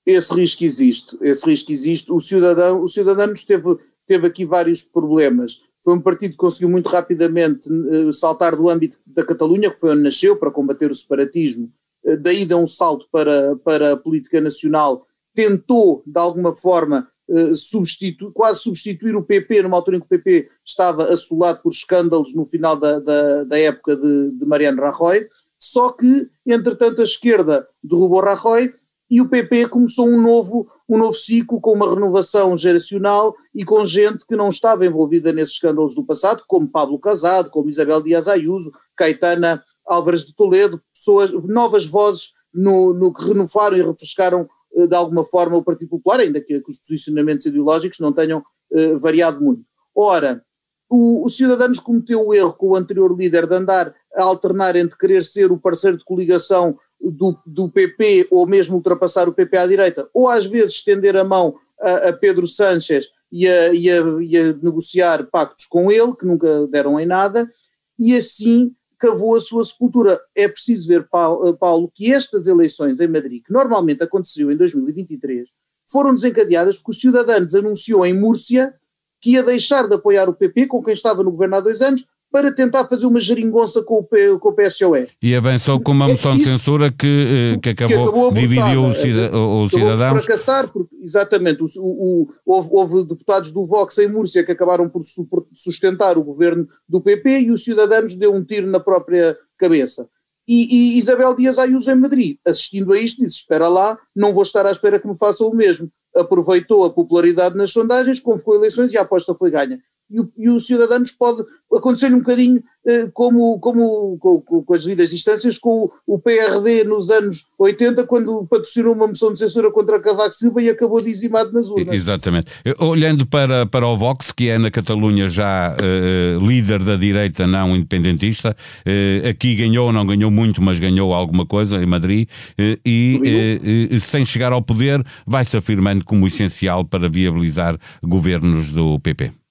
Esse 0.06 0.34
risco 0.34 0.64
existe, 0.64 1.16
esse 1.22 1.46
risco 1.46 1.72
existe. 1.72 2.12
O 2.12 2.20
cidadão, 2.20 2.82
o 2.82 2.88
Cidadanos 2.88 3.42
teve, 3.42 3.76
teve 4.06 4.26
aqui 4.26 4.44
vários 4.44 4.82
problemas. 4.82 5.60
Foi 5.82 5.94
um 5.94 6.00
partido 6.00 6.32
que 6.32 6.36
conseguiu 6.36 6.68
muito 6.68 6.88
rapidamente 6.88 7.68
eh, 7.68 8.12
saltar 8.12 8.56
do 8.56 8.68
âmbito 8.68 8.98
da 9.06 9.24
Catalunha, 9.24 9.70
que 9.70 9.80
foi 9.80 9.92
onde 9.92 10.02
nasceu, 10.02 10.36
para 10.38 10.50
combater 10.50 10.90
o 10.90 10.94
separatismo. 10.94 11.70
Eh, 12.04 12.16
daí 12.16 12.44
deu 12.44 12.58
um 12.58 12.66
salto 12.66 13.06
para, 13.10 13.56
para 13.56 13.92
a 13.92 13.96
política 13.96 14.40
nacional. 14.40 15.06
Tentou, 15.34 16.02
de 16.06 16.20
alguma 16.20 16.54
forma, 16.54 17.08
substitu 17.54 18.30
quase 18.32 18.60
substituir 18.60 19.16
o 19.16 19.24
PP, 19.24 19.62
numa 19.62 19.76
altura 19.76 19.96
em 19.96 20.00
que 20.00 20.06
o 20.06 20.08
PP 20.08 20.48
estava 20.64 21.04
assolado 21.04 21.62
por 21.62 21.72
escândalos 21.72 22.34
no 22.34 22.44
final 22.44 22.76
da, 22.76 22.98
da, 22.98 23.44
da 23.44 23.58
época 23.58 23.96
de, 23.96 24.30
de, 24.32 24.44
Mariano 24.44 24.82
Rajoy, 24.82 25.26
só 25.58 25.90
que, 25.90 26.28
entretanto, 26.46 27.00
a 27.00 27.04
esquerda 27.04 27.66
derrubou 27.82 28.20
Rajoy 28.20 28.74
e 29.10 29.20
o 29.20 29.28
PP 29.28 29.68
começou 29.68 30.08
um 30.08 30.20
novo, 30.20 30.68
um 30.88 30.98
novo 30.98 31.14
ciclo 31.14 31.60
com 31.60 31.72
uma 31.72 31.88
renovação 31.88 32.56
geracional 32.56 33.34
e 33.54 33.64
com 33.64 33.84
gente 33.84 34.26
que 34.26 34.36
não 34.36 34.48
estava 34.48 34.84
envolvida 34.84 35.32
nesses 35.32 35.54
escândalos 35.54 35.94
do 35.94 36.04
passado, 36.04 36.42
como 36.46 36.68
Pablo 36.68 36.98
Casado, 36.98 37.50
como 37.50 37.68
Isabel 37.68 38.02
Dias 38.02 38.28
Ayuso, 38.28 38.72
Caetana 38.96 39.62
Álvares 39.86 40.24
de 40.24 40.34
Toledo, 40.34 40.80
pessoas, 40.92 41.32
novas 41.46 41.86
vozes 41.86 42.32
no, 42.52 42.94
no 42.94 43.12
que 43.12 43.26
renovaram 43.26 43.76
e 43.76 43.82
refrescaram 43.82 44.42
eh, 44.42 44.48
de 44.74 44.94
alguma 44.94 45.24
forma 45.24 45.56
o 45.56 45.64
Partido 45.64 45.90
Popular, 45.90 46.20
ainda 46.20 46.40
que, 46.40 46.60
que 46.60 46.70
os 46.70 46.78
posicionamentos 46.78 47.46
ideológicos 47.46 48.00
não 48.00 48.12
tenham 48.12 48.42
uh, 48.70 48.98
variado 48.98 49.40
muito. 49.40 49.64
Ora, 49.94 50.42
o, 50.90 51.26
o 51.26 51.28
Ciudadanos 51.30 51.78
cometeu 51.78 52.26
o 52.26 52.34
erro 52.34 52.52
com 52.54 52.70
o 52.70 52.76
anterior 52.76 53.16
líder 53.16 53.46
de 53.46 53.54
andar 53.54 53.94
a 54.14 54.22
alternar 54.22 54.76
entre 54.76 54.98
querer 54.98 55.22
ser 55.22 55.50
o 55.50 55.58
parceiro 55.58 55.96
de 55.96 56.04
coligação 56.04 56.78
do, 57.00 57.36
do 57.46 57.68
PP 57.68 58.28
ou 58.30 58.46
mesmo 58.46 58.76
ultrapassar 58.76 59.28
o 59.28 59.34
PP 59.34 59.56
à 59.56 59.66
direita, 59.66 60.08
ou 60.14 60.28
às 60.28 60.46
vezes 60.46 60.76
estender 60.76 61.16
a 61.16 61.24
mão 61.24 61.56
a, 61.80 62.08
a 62.08 62.12
Pedro 62.12 62.46
Sánchez 62.46 63.06
e 63.30 63.48
a, 63.48 63.74
e, 63.74 63.90
a, 63.90 64.00
e 64.22 64.36
a 64.36 64.52
negociar 64.54 65.26
pactos 65.30 65.66
com 65.66 65.90
ele, 65.90 66.14
que 66.16 66.26
nunca 66.26 66.66
deram 66.68 66.98
em 66.98 67.06
nada, 67.06 67.50
e 67.98 68.16
assim 68.16 68.74
cavou 69.04 69.36
a 69.36 69.40
sua 69.40 69.62
sepultura. 69.62 70.18
É 70.34 70.48
preciso 70.48 70.88
ver, 70.88 71.02
eh, 71.02 71.52
Paulo, 71.60 71.92
que 71.94 72.12
estas 72.12 72.46
eleições 72.46 73.00
em 73.00 73.06
Madrid, 73.06 73.42
que 73.44 73.52
normalmente 73.52 74.02
aconteceu 74.02 74.50
em 74.50 74.56
2023, 74.56 75.50
foram 75.84 76.14
desencadeadas 76.14 76.78
porque 76.78 76.92
o 76.92 77.00
Ciudadanos 77.00 77.54
anunciou 77.54 78.06
em 78.06 78.18
Múrcia 78.18 78.74
que 79.20 79.32
ia 79.32 79.42
deixar 79.42 79.86
de 79.86 79.94
apoiar 79.94 80.28
o 80.28 80.34
PP, 80.34 80.66
com 80.66 80.82
quem 80.82 80.94
estava 80.94 81.22
no 81.22 81.30
governo 81.30 81.56
há 81.56 81.60
dois 81.60 81.82
anos, 81.82 82.04
para 82.34 82.52
tentar 82.52 82.84
fazer 82.86 83.06
uma 83.06 83.20
geringonça 83.20 83.80
com 83.84 84.00
o, 84.00 84.38
com 84.40 84.48
o 84.48 84.52
PSOE. 84.52 85.06
E 85.22 85.36
avançou 85.36 85.80
com 85.80 85.92
uma 85.92 86.08
moção 86.08 86.32
de 86.32 86.42
censura 86.42 86.90
que, 86.90 87.54
eh, 87.54 87.58
que 87.60 87.68
acabou, 87.68 87.96
que 87.96 88.02
acabou 88.02 88.32
dividiu 88.32 88.86
o, 88.86 88.92
cida, 88.92 89.38
o 89.38 89.68
cidadão. 89.68 90.16
fracassar, 90.16 90.68
porque, 90.68 90.96
exatamente, 91.00 91.62
o, 91.62 91.66
o, 91.78 92.28
houve, 92.44 92.68
houve, 92.72 93.04
deputados 93.04 93.52
do 93.52 93.64
Vox 93.64 93.96
em 93.98 94.08
Múrcia 94.08 94.42
que 94.42 94.50
acabaram 94.50 94.88
por, 94.88 95.02
por 95.30 95.46
sustentar 95.54 96.18
o 96.18 96.24
governo 96.24 96.66
do 96.88 97.00
PP 97.00 97.42
e 97.42 97.50
os 97.52 97.62
cidadãos 97.62 98.16
deu 98.16 98.34
um 98.34 98.42
tiro 98.42 98.68
na 98.68 98.80
própria 98.80 99.38
cabeça. 99.56 100.08
E, 100.48 100.96
e, 100.96 100.98
Isabel 100.98 101.36
Dias 101.36 101.56
Ayuso 101.56 101.88
em 101.88 101.94
Madrid, 101.94 102.38
assistindo 102.44 102.92
a 102.92 102.98
isto, 102.98 103.22
disse: 103.22 103.36
Espera 103.36 103.68
lá, 103.68 103.96
não 104.14 104.32
vou 104.34 104.42
estar 104.42 104.66
à 104.66 104.72
espera 104.72 104.98
que 104.98 105.06
me 105.06 105.16
façam 105.16 105.46
o 105.46 105.54
mesmo. 105.54 105.88
Aproveitou 106.16 106.84
a 106.84 106.90
popularidade 106.90 107.56
nas 107.56 107.70
sondagens, 107.70 108.18
convocou 108.18 108.56
eleições 108.56 108.92
e 108.92 108.98
a 108.98 109.02
aposta 109.02 109.36
foi 109.36 109.52
ganha 109.52 109.78
e 110.10 110.20
o, 110.20 110.32
e 110.36 110.48
o 110.48 110.60
Cidadanos 110.60 111.10
pode 111.10 111.42
acontecer 111.76 112.12
um 112.12 112.18
bocadinho 112.18 112.62
eh, 112.86 113.08
como, 113.12 113.58
como 113.58 114.18
com, 114.18 114.40
com, 114.40 114.74
as 114.74 114.84
devidas 114.84 115.10
distâncias 115.10 115.58
com 115.58 115.90
o, 116.06 116.14
o, 116.14 116.18
PRD 116.18 116.84
nos 116.84 117.10
anos 117.10 117.46
80, 117.58 118.04
quando 118.04 118.46
patrocinou 118.46 118.94
uma 118.94 119.06
moção 119.06 119.32
de 119.32 119.38
censura 119.38 119.72
contra 119.72 120.00
Cavaco 120.00 120.34
Silva 120.34 120.62
e 120.62 120.68
acabou 120.68 121.00
dizimado 121.00 121.52
nas 121.52 121.68
urnas. 121.68 121.94
Exatamente. 121.94 122.52
Olhando 122.78 123.26
para, 123.26 123.66
para 123.66 123.86
o 123.86 123.96
Vox, 123.96 124.30
que 124.32 124.50
é 124.50 124.58
na 124.58 124.70
Catalunha 124.70 125.28
já 125.28 125.74
eh, 125.80 126.36
líder 126.40 126.84
da 126.84 126.96
direita 126.96 127.46
não 127.46 127.74
independentista, 127.74 128.54
eh, 128.84 129.28
aqui 129.30 129.54
ganhou, 129.54 129.92
não 129.92 130.06
ganhou 130.06 130.30
muito, 130.30 130.62
mas 130.62 130.78
ganhou 130.78 131.14
alguma 131.14 131.46
coisa 131.46 131.82
em 131.82 131.86
Madrid, 131.86 132.28
eh, 132.58 132.76
e 132.84 133.90
eh, 133.90 133.98
sem 133.98 134.24
chegar 134.24 134.52
ao 134.52 134.62
poder 134.62 135.02
vai-se 135.26 135.56
afirmando 135.56 136.04
como 136.04 136.26
essencial 136.26 136.84
para 136.84 137.08
viabilizar 137.08 137.78
governos 138.02 138.68
do 138.68 139.00
PP. 139.00 139.43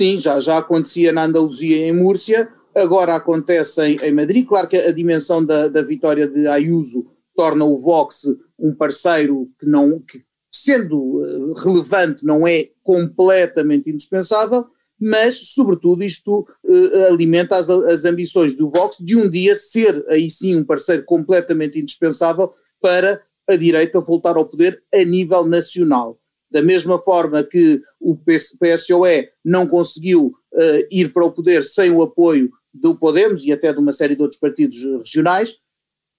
Sim, 0.00 0.18
já, 0.18 0.40
já 0.40 0.58
acontecia 0.58 1.12
na 1.12 1.24
Andaluzia 1.24 1.76
e 1.76 1.90
em 1.90 1.92
Múrcia, 1.92 2.48
agora 2.76 3.14
acontece 3.14 3.80
em, 3.82 3.96
em 4.02 4.12
Madrid. 4.12 4.46
Claro 4.46 4.68
que 4.68 4.76
a 4.76 4.92
dimensão 4.92 5.44
da, 5.44 5.68
da 5.68 5.82
vitória 5.82 6.26
de 6.26 6.46
Ayuso 6.46 7.06
torna 7.34 7.64
o 7.64 7.80
Vox 7.80 8.22
um 8.58 8.74
parceiro 8.74 9.50
que 9.58 9.66
não, 9.66 10.00
que, 10.00 10.22
sendo 10.52 11.24
eh, 11.24 11.60
relevante, 11.62 12.24
não 12.24 12.46
é 12.46 12.68
completamente 12.82 13.90
indispensável, 13.90 14.66
mas, 15.04 15.36
sobretudo, 15.48 16.04
isto 16.04 16.46
uh, 16.62 17.06
alimenta 17.08 17.56
as, 17.56 17.68
as 17.68 18.04
ambições 18.04 18.54
do 18.54 18.68
Vox 18.68 18.96
de 19.00 19.16
um 19.16 19.28
dia 19.28 19.56
ser, 19.56 20.04
aí 20.08 20.30
sim, 20.30 20.54
um 20.54 20.64
parceiro 20.64 21.04
completamente 21.04 21.80
indispensável 21.80 22.52
para 22.80 23.20
a 23.50 23.56
direita 23.56 24.00
voltar 24.00 24.36
ao 24.36 24.46
poder 24.46 24.80
a 24.94 25.02
nível 25.02 25.44
nacional. 25.44 26.21
Da 26.52 26.60
mesma 26.62 26.98
forma 26.98 27.42
que 27.42 27.80
o 27.98 28.16
PSOE 28.60 29.30
não 29.42 29.66
conseguiu 29.66 30.34
uh, 30.52 30.86
ir 30.90 31.12
para 31.12 31.24
o 31.24 31.32
poder 31.32 31.64
sem 31.64 31.90
o 31.90 32.02
apoio 32.02 32.50
do 32.72 32.94
Podemos 32.94 33.44
e 33.44 33.52
até 33.52 33.72
de 33.72 33.78
uma 33.78 33.92
série 33.92 34.14
de 34.14 34.22
outros 34.22 34.38
partidos 34.38 34.78
regionais, 34.98 35.56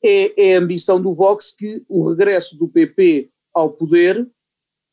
é, 0.03 0.49
é 0.49 0.55
a 0.55 0.59
ambição 0.59 0.99
do 0.99 1.13
Vox 1.13 1.53
que 1.57 1.83
o 1.87 2.09
regresso 2.09 2.57
do 2.57 2.67
PP 2.67 3.29
ao 3.53 3.73
poder 3.73 4.27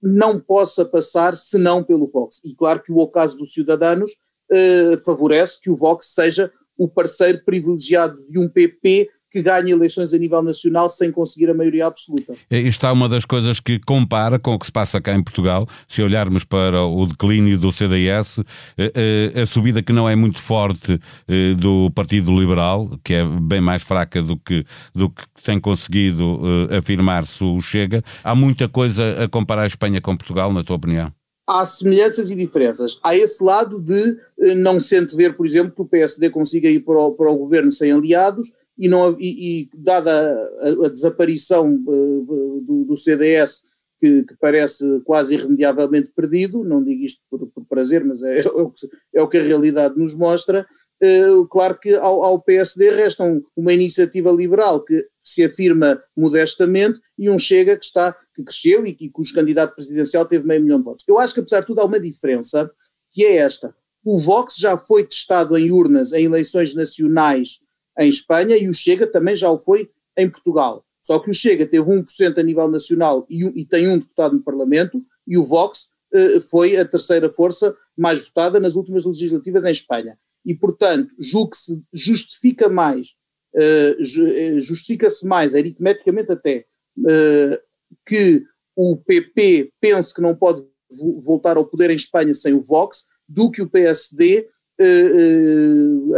não 0.03 0.38
possa 0.38 0.85
passar 0.85 1.37
senão 1.37 1.83
pelo 1.83 2.07
Vox. 2.07 2.41
E 2.45 2.55
claro 2.55 2.83
que 2.83 2.93
o 2.93 2.99
ocaso 2.99 3.37
dos 3.37 3.53
cidadãos 3.53 4.12
uh, 4.12 4.99
favorece 5.05 5.61
que 5.61 5.71
o 5.71 5.76
Vox 5.76 6.12
seja 6.14 6.53
o 6.76 6.88
parceiro 6.88 7.43
privilegiado 7.45 8.25
de 8.29 8.38
um 8.38 8.49
PP 8.49 9.11
que 9.31 9.41
ganha 9.43 9.73
eleições 9.73 10.13
a 10.13 10.19
nível 10.19 10.43
nacional 10.43 10.89
sem 10.89 11.13
conseguir 11.13 11.49
a 11.51 11.55
maioria 11.55 11.87
absoluta. 11.87 12.35
Isto 12.51 12.87
é 12.87 12.93
uma 12.93 13.09
das 13.09 13.25
coisas 13.25 13.61
que 13.61 13.79
compara 13.79 14.39
com 14.39 14.55
o 14.55 14.59
que 14.59 14.67
se 14.67 14.73
passa 14.73 15.01
cá 15.01 15.15
em 15.15 15.23
Portugal. 15.23 15.69
Se 15.87 16.03
olharmos 16.03 16.45
para 16.45 16.85
o 16.85 17.07
declínio 17.07 17.57
do 17.57 17.71
CDS, 17.71 18.41
eh, 18.77 19.33
eh, 19.35 19.41
a 19.41 19.47
subida 19.47 19.83
que 19.83 19.93
não 19.93 20.09
é 20.09 20.17
muito 20.17 20.41
forte 20.41 20.99
eh, 21.29 21.55
do 21.55 21.91
Partido 21.95 22.37
Liberal, 22.39 22.91
que 23.05 23.15
é 23.15 23.25
bem 23.25 23.61
mais 23.61 23.83
fraca 23.83 24.21
do 24.21 24.37
que, 24.37 24.65
do 24.95 25.09
que 25.09 25.23
tem 25.45 25.61
conseguido 25.61 26.41
afirmar-se 26.77 27.43
o 27.45 27.61
Chega, 27.61 28.03
há 28.25 28.35
muita 28.35 28.69
coisa 28.69 29.25
a 29.25 29.29
comparar 29.29 29.63
a 29.63 29.67
Espanha 29.67 30.01
com 30.01 30.17
Portugal, 30.17 30.53
na 30.53 30.65
tua 30.65 30.77
opinião? 30.77 31.13
há 31.49 31.67
semelhanças 31.67 32.31
e 32.31 32.37
diferenças. 32.37 33.01
Há 33.03 33.17
esse 33.17 33.43
lado 33.43 33.81
de 33.81 34.17
não 34.57 34.79
sente 34.79 35.17
ver, 35.17 35.37
por 35.37 35.45
exemplo, 35.45 35.73
que 35.75 35.83
o 35.83 35.87
PSD 35.87 36.31
consiga 36.31 36.71
ir 36.71 36.79
para 36.81 36.97
o, 36.97 37.13
para 37.13 37.29
o 37.29 37.37
governo 37.37 37.73
sem 37.73 37.91
aliados 37.91 38.53
e, 38.81 38.89
não, 38.89 39.15
e, 39.21 39.61
e 39.61 39.71
dada 39.75 40.11
a, 40.11 40.87
a 40.87 40.89
desaparição 40.89 41.75
uh, 41.87 42.65
do, 42.67 42.85
do, 42.87 42.97
CDS, 42.97 43.63
que, 44.01 44.23
que, 44.23 44.35
parece 44.41 45.03
quase 45.05 45.35
irremediavelmente 45.35 46.11
perdido, 46.17 46.65
não 46.65 46.83
digo 46.83 47.05
isto 47.05 47.21
por, 47.31 47.47
por 47.49 47.67
prazer, 47.67 48.03
mas 48.03 48.23
é, 48.23 48.41
é, 48.41 48.49
o 48.49 48.71
que, 48.71 48.89
é, 49.15 49.23
o 49.23 49.29
que, 49.29 49.37
a 49.37 49.43
realidade 49.43 49.99
nos 49.99 50.15
mostra, 50.15 50.67
uh, 51.05 51.47
claro 51.49 51.79
que 51.79 51.95
ao, 51.95 52.23
ao 52.23 52.41
PSD 52.41 52.91
resta 52.91 53.23
um, 53.23 53.43
uma 53.55 53.75
iniciativa 53.75 54.33
liberal 54.33 54.83
que 54.83 55.07
se 55.23 55.45
afirma 55.45 56.03
modestamente 56.17 56.99
e 57.19 57.29
um 57.29 57.39
Chega 57.39 57.77
que 57.77 57.85
está, 57.85 58.17
que 58.35 58.43
cresceu 58.43 58.87
e, 58.87 58.95
que 58.95 59.11
cujo 59.11 59.35
candidato 59.35 59.75
presidencial 59.75 60.25
teve 60.25 60.47
meio 60.47 60.63
milhão 60.63 60.79
de 60.79 60.85
votos. 60.87 61.05
Eu 61.07 61.19
acho 61.19 61.35
que 61.35 61.41
apesar 61.41 61.61
de 61.61 61.67
tudo 61.67 61.83
há 61.83 61.85
uma 61.85 62.01
diferença, 62.01 62.71
que 63.13 63.27
é 63.27 63.37
esta. 63.37 63.75
O 64.03 64.19
Vox 64.19 64.55
já 64.57 64.79
foi 64.79 65.05
testado 65.05 65.59
em 65.59 65.71
urnas 65.71 66.15
em 66.15 66.25
eleições 66.25 66.75
nacionais 66.75 67.61
em 68.00 68.09
Espanha 68.09 68.57
e 68.57 68.69
o 68.69 68.75
Chega 68.75 69.07
também 69.07 69.37
já 69.37 69.50
o 69.50 69.59
foi 69.59 69.90
em 70.16 70.28
Portugal. 70.28 70.85
Só 71.02 71.19
que 71.19 71.30
o 71.30 71.35
Chega 71.35 71.66
teve 71.66 71.85
1% 71.85 72.38
a 72.38 72.42
nível 72.42 72.69
nacional 72.69 73.26
e, 73.28 73.45
e, 73.61 73.64
tem 73.64 73.88
um 73.88 73.99
deputado 73.99 74.35
no 74.35 74.42
Parlamento, 74.42 75.02
e 75.26 75.37
o 75.37 75.45
Vox 75.45 75.88
uh, 76.14 76.40
foi 76.42 76.76
a 76.76 76.85
terceira 76.85 77.30
força 77.30 77.76
mais 77.97 78.25
votada 78.25 78.59
nas 78.59 78.75
últimas 78.75 79.04
legislativas 79.04 79.64
em 79.64 79.71
Espanha. 79.71 80.19
E, 80.45 80.54
portanto, 80.54 81.14
julgo 81.19 81.50
que 81.50 81.59
se 81.59 81.83
justifica 81.92 82.69
mais, 82.69 83.09
uh, 83.54 84.61
justifica-se 84.61 85.26
mais, 85.26 85.54
aritmeticamente 85.54 86.33
até, 86.33 86.64
uh, 86.99 87.59
que 88.07 88.45
o 88.76 88.97
PP 88.97 89.73
pense 89.80 90.14
que 90.14 90.23
não 90.23 90.35
pode 90.35 90.66
voltar 91.23 91.57
ao 91.57 91.66
poder 91.66 91.90
em 91.90 91.97
Espanha 91.97 92.33
sem 92.35 92.54
o 92.54 92.62
Vox, 92.62 93.04
do 93.28 93.50
que 93.50 93.62
o 93.62 93.69
PSD 93.69 94.49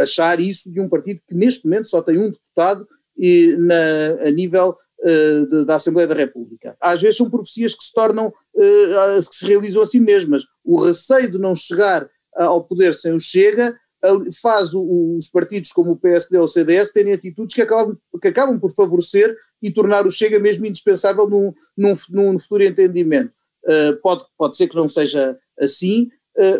achar 0.01 0.39
isso 0.39 0.71
de 0.71 0.79
um 0.79 0.89
partido 0.89 1.21
que 1.27 1.35
neste 1.35 1.65
momento 1.65 1.89
só 1.89 2.01
tem 2.01 2.17
um 2.17 2.29
deputado 2.29 2.87
e 3.17 3.55
na, 3.57 4.27
a 4.27 4.31
nível 4.31 4.75
uh, 5.03 5.47
de, 5.47 5.65
da 5.65 5.75
Assembleia 5.75 6.07
da 6.07 6.15
República. 6.15 6.75
Às 6.81 7.01
vezes 7.01 7.17
são 7.17 7.29
profecias 7.29 7.75
que 7.75 7.83
se 7.83 7.93
tornam, 7.93 8.27
uh, 8.27 9.29
que 9.29 9.35
se 9.35 9.45
realizam 9.45 9.81
a 9.81 9.85
si 9.85 9.99
mesmas. 9.99 10.43
O 10.63 10.79
receio 10.79 11.31
de 11.31 11.37
não 11.37 11.53
chegar 11.53 12.09
ao 12.35 12.63
poder 12.63 12.93
sem 12.93 13.13
o 13.13 13.19
Chega 13.19 13.77
faz 14.41 14.73
os 14.73 15.29
partidos 15.29 15.71
como 15.71 15.91
o 15.91 15.95
PSD 15.95 16.37
ou 16.37 16.43
o 16.43 16.47
CDS 16.47 16.91
terem 16.91 17.13
atitudes 17.13 17.55
que 17.55 17.61
acabam, 17.61 17.97
que 18.21 18.27
acabam 18.27 18.59
por 18.59 18.69
favorecer 18.71 19.33
e 19.61 19.71
tornar 19.71 20.05
o 20.05 20.11
Chega 20.11 20.39
mesmo 20.39 20.65
indispensável 20.65 21.29
num, 21.29 21.53
num, 21.77 21.95
num 22.09 22.39
futuro 22.39 22.63
entendimento. 22.63 23.31
Uh, 23.65 23.95
pode, 24.01 24.25
pode 24.37 24.57
ser 24.57 24.67
que 24.67 24.75
não 24.75 24.89
seja 24.89 25.37
assim, 25.57 26.03
uh, 26.03 26.09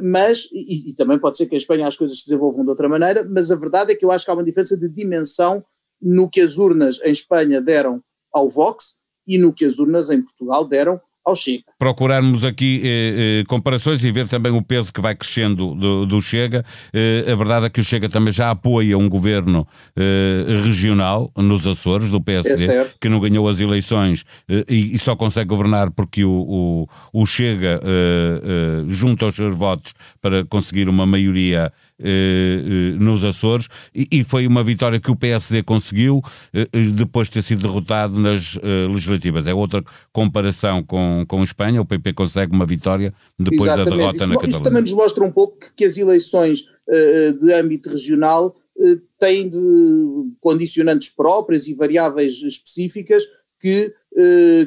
mas, 0.02 0.48
e, 0.52 0.92
e, 0.92 0.96
também 0.96 1.20
pode 1.20 1.38
ser 1.38 1.46
que 1.46 1.56
em 1.56 1.58
Espanha 1.58 1.88
as 1.88 1.96
coisas 1.96 2.20
se 2.20 2.25
desenvolvam 2.25 2.63
de 2.63 2.70
outra 2.70 2.90
maneira, 2.90 3.28
mas 3.30 3.50
a 3.52 3.56
verdade 3.56 3.92
é 3.92 3.96
que 3.96 4.06
eu 4.06 4.12
acho 4.12 4.25
que 4.25 4.32
há 4.32 4.34
uma 4.34 4.44
diferença 4.44 4.78
de 4.78 4.90
dimensão 4.90 5.63
no 6.02 6.30
que 6.30 6.42
as 6.42 6.58
urnas 6.58 7.00
em 7.04 7.12
Espanha 7.12 7.62
deram 7.62 8.02
ao 8.32 8.50
Vox 8.50 8.96
e 9.28 9.38
no 9.38 9.54
que 9.54 9.66
as 9.66 9.80
urnas 9.80 10.10
em 10.10 10.22
Portugal 10.22 10.66
deram 10.66 11.00
ao 11.25 11.36
Chega. 11.36 11.63
Procurarmos 11.80 12.44
aqui 12.44 12.82
eh, 12.84 13.42
eh, 13.42 13.44
comparações 13.48 14.03
e 14.03 14.12
ver 14.12 14.27
também 14.27 14.51
o 14.51 14.62
peso 14.62 14.92
que 14.92 15.01
vai 15.01 15.15
crescendo 15.15 15.74
do, 15.74 16.06
do 16.06 16.22
Chega. 16.22 16.65
Eh, 16.94 17.32
a 17.32 17.36
verdade 17.36 17.65
é 17.68 17.70
que 17.70 17.80
o 17.80 17.84
Chega 17.84 18.10
também 18.10 18.34
já 18.34 18.51
apoia 18.51 18.98
um 18.98 19.08
governo 19.08 19.68
eh, 19.96 20.46
regional 20.63 21.32
nos 21.38 21.65
Açores, 21.65 22.12
do 22.12 22.22
PSD, 22.22 22.65
é 22.65 22.92
que 23.00 23.08
não 23.08 23.20
ganhou 23.20 23.48
as 23.48 23.60
eleições 23.60 24.25
eh, 24.50 24.65
e, 24.68 24.96
e, 24.96 25.00
só 25.00 25.15
consegue 25.15 25.48
governar 25.48 25.92
porque 25.92 26.25
o, 26.25 26.88
o, 27.13 27.22
o 27.22 27.25
Chega 27.25 27.80
junta 28.88 29.27
os 29.27 29.36
seus 29.36 29.56
votos 29.56 29.94
para 30.22 30.44
conseguir 30.46 30.89
uma 30.89 31.06
maioria 31.06 31.72
nos 33.00 33.24
Açores 33.24 33.68
e, 33.94 34.08
e, 34.12 34.24
foi 34.24 34.48
uma 34.48 34.64
vitória 34.64 35.00
que 35.00 35.12
o 35.12 35.16
PSD 35.16 35.64
conseguiu 35.64 36.22
eh, 36.54 36.68
depois 36.96 37.28
de 37.28 37.36
ter 37.36 37.42
sido 37.44 37.62
derrotado 37.62 38.20
nas 38.20 38.58
legislativas. 38.90 39.48
É 39.48 39.54
outra 39.54 39.84
comparação 40.12 40.84
com, 40.84 41.24
com 41.28 41.44
Espanha, 41.44 41.82
o 41.82 41.86
PP 41.86 42.14
consegue 42.14 42.52
uma 42.52 42.66
vitória 42.66 43.14
depois 43.40 43.62
Exatamente. 43.62 43.90
da 43.90 43.96
derrota 43.96 44.16
isso, 44.18 44.28
na 44.28 44.34
Catalunha. 44.34 44.58
Isso 44.58 44.64
também 44.64 44.82
nos 44.82 44.94
mostra 44.94 45.24
um 45.24 45.32
pouco 45.32 45.60
que, 45.60 45.74
que 45.76 45.86
as 45.86 45.98
eleições 45.98 46.64
de 47.42 47.54
âmbito 47.54 47.90
regional 47.90 48.56
têm 49.20 49.50
de 49.50 50.34
condicionantes 50.42 51.10
próprias 51.10 51.68
e 51.68 51.74
variáveis 51.74 52.42
específicas 52.42 53.24
que, 53.60 53.94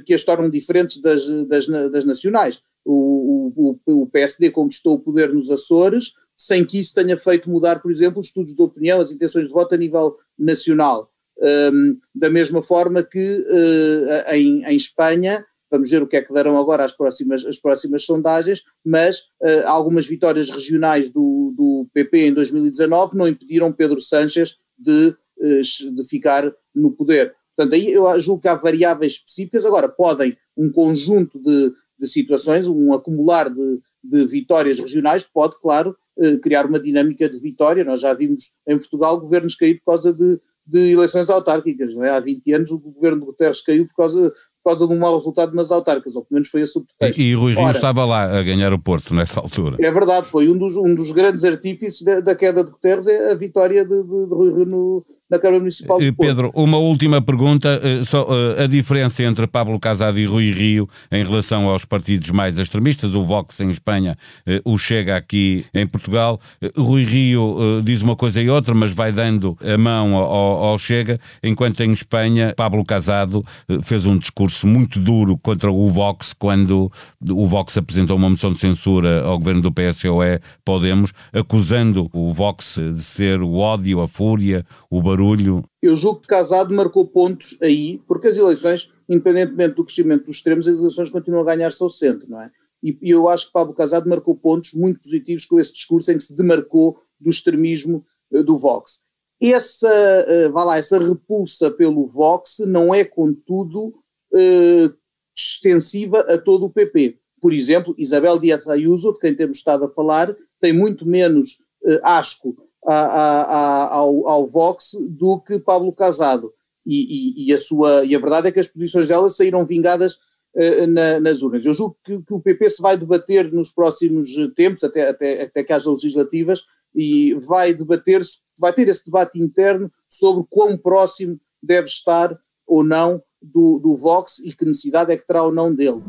que 0.06 0.14
as 0.14 0.24
tornam 0.24 0.48
diferentes 0.48 1.00
das, 1.02 1.26
das, 1.46 1.66
das 1.66 2.04
nacionais. 2.04 2.62
O, 2.84 3.52
o, 3.86 4.02
o 4.02 4.06
PSD 4.06 4.50
conquistou 4.50 4.94
o 4.94 5.00
poder 5.00 5.32
nos 5.34 5.50
Açores, 5.50 6.12
sem 6.36 6.64
que 6.64 6.78
isso 6.78 6.94
tenha 6.94 7.16
feito 7.16 7.48
mudar, 7.48 7.80
por 7.80 7.90
exemplo, 7.90 8.20
os 8.20 8.26
estudos 8.26 8.54
de 8.54 8.62
opinião, 8.62 9.00
as 9.00 9.10
intenções 9.10 9.46
de 9.46 9.52
voto 9.52 9.74
a 9.74 9.78
nível 9.78 10.16
nacional. 10.38 11.10
Um, 11.38 11.96
da 12.14 12.30
mesma 12.30 12.62
forma 12.62 13.02
que 13.02 13.18
uh, 13.18 14.32
em, 14.32 14.64
em, 14.64 14.76
Espanha, 14.76 15.44
vamos 15.70 15.90
ver 15.90 16.02
o 16.02 16.06
que 16.06 16.16
é 16.16 16.22
que 16.22 16.32
darão 16.32 16.58
agora 16.58 16.82
as 16.82 16.92
próximas, 16.92 17.44
as 17.44 17.58
próximas 17.58 18.04
sondagens, 18.04 18.62
mas 18.84 19.18
uh, 19.42 19.66
algumas 19.66 20.06
vitórias 20.06 20.48
regionais 20.48 21.10
do, 21.10 21.52
do, 21.56 21.86
PP 21.92 22.28
em 22.28 22.32
2019 22.32 23.16
não 23.16 23.28
impediram 23.28 23.72
Pedro 23.72 24.00
Sánchez 24.00 24.56
de, 24.78 25.14
uh, 25.38 25.94
de 25.94 26.04
ficar 26.08 26.50
no 26.74 26.90
poder. 26.92 27.34
Portanto, 27.54 27.74
aí 27.74 27.90
eu 27.90 28.20
julgo 28.20 28.42
que 28.42 28.48
há 28.48 28.54
variáveis 28.54 29.14
específicas. 29.14 29.64
Agora, 29.64 29.88
podem 29.88 30.36
um 30.56 30.70
conjunto 30.70 31.38
de, 31.38 31.72
de 31.98 32.06
situações, 32.06 32.66
um 32.66 32.92
acumular 32.92 33.48
de, 33.48 33.80
de 34.04 34.26
vitórias 34.26 34.78
regionais, 34.78 35.24
pode, 35.24 35.58
claro, 35.60 35.90
eh, 35.90 36.05
criar 36.42 36.66
uma 36.66 36.80
dinâmica 36.80 37.28
de 37.28 37.38
vitória. 37.38 37.84
Nós 37.84 38.00
já 38.00 38.12
vimos 38.14 38.52
em 38.66 38.76
Portugal 38.76 39.20
governos 39.20 39.54
cair 39.54 39.78
por 39.78 39.92
causa 39.92 40.12
de, 40.12 40.40
de 40.66 40.92
eleições 40.92 41.28
autárquicas. 41.28 41.94
Não 41.94 42.04
é? 42.04 42.10
Há 42.10 42.20
20 42.20 42.52
anos 42.52 42.70
o 42.70 42.78
governo 42.78 43.20
de 43.20 43.26
Guterres 43.26 43.60
caiu 43.60 43.86
por 43.86 43.94
causa, 43.94 44.30
por 44.30 44.70
causa 44.70 44.86
de 44.86 44.94
um 44.94 44.98
mau 44.98 45.16
resultado 45.16 45.54
nas 45.54 45.70
autárquicas, 45.70 46.16
ou 46.16 46.22
pelo 46.22 46.36
menos 46.36 46.48
foi 46.48 46.62
esse 46.62 46.78
o 46.78 46.84
pretexto. 46.84 47.20
E, 47.20 47.30
e 47.30 47.34
Rui 47.34 47.54
Rio 47.54 47.70
estava 47.70 48.04
lá 48.04 48.38
a 48.38 48.42
ganhar 48.42 48.72
o 48.72 48.78
Porto 48.78 49.14
nessa 49.14 49.40
altura. 49.40 49.76
É 49.80 49.90
verdade, 49.90 50.26
foi 50.26 50.48
um 50.48 50.56
dos, 50.56 50.76
um 50.76 50.94
dos 50.94 51.12
grandes 51.12 51.44
artífices 51.44 52.02
da, 52.02 52.20
da 52.20 52.34
queda 52.34 52.64
de 52.64 52.70
Guterres, 52.70 53.06
é 53.06 53.32
a 53.32 53.34
vitória 53.34 53.84
de, 53.84 54.02
de, 54.02 54.26
de 54.26 54.34
Rui 54.34 54.54
Rio 54.54 54.66
no, 54.66 55.06
na 55.28 55.38
Câmara 55.38 55.58
Municipal 55.58 55.98
de 55.98 56.12
Porto. 56.12 56.28
Pedro, 56.28 56.52
uma 56.54 56.78
última 56.78 57.20
pergunta, 57.20 57.80
eh, 57.82 58.04
só, 58.04 58.26
eh, 58.30 58.64
a 58.64 58.66
diferença 58.66 59.24
entre 59.24 59.46
Pablo 59.46 59.78
Casado 59.80 60.20
e 60.20 60.24
Rui 60.24 60.52
Rio 60.52 60.88
em 61.10 61.24
relação 61.24 61.68
aos 61.68 61.84
partidos 61.84 62.30
mais 62.30 62.58
extremistas, 62.58 63.14
o 63.14 63.24
Vox 63.24 63.60
em 63.60 63.68
Espanha, 63.68 64.16
eh, 64.46 64.60
o 64.64 64.78
Chega 64.78 65.16
aqui 65.16 65.66
em 65.74 65.86
Portugal, 65.86 66.40
Rui 66.76 67.02
Rio 67.02 67.82
diz 67.82 68.02
uma 68.02 68.14
coisa 68.14 68.40
e 68.40 68.48
outra, 68.48 68.74
mas 68.74 68.92
vai 68.92 69.10
dando 69.10 69.58
a 69.60 69.76
mão 69.76 70.14
ao, 70.14 70.64
ao 70.64 70.78
Chega, 70.78 71.18
enquanto 71.42 71.80
em 71.80 71.92
Espanha 71.92 72.54
Pablo 72.56 72.84
Casado 72.84 73.44
fez 73.82 74.06
um 74.06 74.16
discurso 74.16 74.66
muito 74.66 75.00
duro 75.00 75.36
contra 75.38 75.70
o 75.70 75.88
Vox 75.88 76.32
quando 76.32 76.90
o 77.28 77.46
Vox 77.46 77.76
apresentou 77.76 78.16
uma 78.16 78.30
moção 78.30 78.52
de 78.52 78.60
censura 78.60 79.22
ao 79.22 79.38
governo 79.38 79.62
do 79.62 79.72
PSOE 79.72 80.40
Podemos, 80.64 81.12
acusando 81.32 82.08
o 82.12 82.32
Vox 82.32 82.78
de 82.78 83.02
ser 83.02 83.42
o 83.42 83.56
ódio, 83.56 84.00
a 84.00 84.08
fúria, 84.08 84.64
o 84.90 85.02
barulho 85.02 85.15
barulho. 85.16 85.64
Eu 85.82 85.96
julgo 85.96 86.20
que 86.20 86.28
Casado 86.28 86.74
marcou 86.74 87.06
pontos 87.06 87.56
aí, 87.62 88.00
porque 88.06 88.28
as 88.28 88.36
eleições, 88.36 88.92
independentemente 89.08 89.74
do 89.74 89.84
crescimento 89.84 90.26
dos 90.26 90.36
extremos, 90.36 90.68
as 90.68 90.78
eleições 90.78 91.08
continuam 91.08 91.42
a 91.42 91.46
ganhar-se 91.46 91.82
ao 91.82 91.88
centro, 91.88 92.28
não 92.28 92.40
é? 92.40 92.50
E, 92.82 92.96
e 93.00 93.10
eu 93.10 93.28
acho 93.28 93.46
que 93.46 93.52
Pablo 93.52 93.74
Casado 93.74 94.08
marcou 94.08 94.36
pontos 94.36 94.74
muito 94.74 95.00
positivos 95.00 95.46
com 95.46 95.58
esse 95.58 95.72
discurso 95.72 96.12
em 96.12 96.18
que 96.18 96.24
se 96.24 96.34
demarcou 96.34 96.98
do 97.18 97.30
extremismo 97.30 98.04
uh, 98.30 98.44
do 98.44 98.58
Vox. 98.58 99.00
Essa, 99.40 99.88
uh, 99.88 100.52
vá 100.52 100.64
lá, 100.64 100.78
essa 100.78 100.98
repulsa 100.98 101.70
pelo 101.70 102.06
Vox 102.06 102.58
não 102.60 102.94
é, 102.94 103.04
contudo, 103.04 103.94
uh, 104.32 104.96
extensiva 105.36 106.20
a 106.20 106.38
todo 106.38 106.66
o 106.66 106.70
PP. 106.70 107.18
Por 107.40 107.52
exemplo, 107.52 107.94
Isabel 107.98 108.38
Dias 108.38 108.68
Ayuso, 108.68 109.12
de 109.14 109.20
quem 109.20 109.34
temos 109.34 109.58
estado 109.58 109.84
a 109.84 109.90
falar, 109.90 110.34
tem 110.60 110.72
muito 110.72 111.06
menos 111.06 111.58
asco 112.02 112.56
a, 112.86 112.94
a, 112.94 113.94
ao, 113.94 114.28
ao, 114.28 114.46
Vox 114.46 114.90
do 115.00 115.40
que 115.40 115.58
Pablo 115.58 115.92
Casado. 115.92 116.52
E, 116.84 117.44
e, 117.44 117.48
e, 117.48 117.52
a 117.52 117.58
sua, 117.58 118.04
e 118.04 118.14
a 118.14 118.18
verdade 118.18 118.48
é 118.48 118.52
que 118.52 118.60
as 118.60 118.68
posições 118.68 119.08
dela 119.08 119.28
saíram 119.28 119.66
vingadas 119.66 120.14
uh, 120.54 120.86
na, 120.88 121.18
nas 121.18 121.42
urnas. 121.42 121.66
Eu 121.66 121.74
julgo 121.74 121.96
que, 122.04 122.22
que, 122.22 122.32
o 122.32 122.40
PP 122.40 122.68
se 122.68 122.82
vai 122.82 122.96
debater 122.96 123.52
nos 123.52 123.70
próximos 123.70 124.28
tempos, 124.54 124.84
até, 124.84 125.08
até, 125.08 125.42
até 125.42 125.64
que 125.64 125.72
haja 125.72 125.90
legislativas, 125.90 126.62
e 126.94 127.34
vai 127.34 127.74
debater-se, 127.74 128.38
vai 128.58 128.72
ter 128.72 128.88
esse 128.88 129.04
debate 129.04 129.38
interno 129.38 129.90
sobre 130.08 130.44
quão 130.48 130.78
próximo 130.78 131.38
deve 131.60 131.88
estar 131.88 132.38
ou 132.66 132.84
não 132.84 133.22
do, 133.42 133.78
do 133.78 133.96
Vox 133.96 134.38
e 134.38 134.52
que 134.52 134.64
necessidade 134.64 135.12
é 135.12 135.16
que 135.16 135.26
terá 135.26 135.42
ou 135.42 135.52
não 135.52 135.74
dele. 135.74 136.02